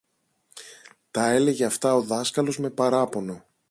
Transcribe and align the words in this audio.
Τα 1.11 1.27
έλεγε 1.29 1.65
αυτά 1.65 1.95
ο 1.95 2.01
δάσκαλος 2.01 2.59
με 2.59 2.69
παράπονο 2.69 3.43